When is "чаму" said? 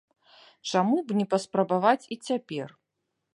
0.71-0.95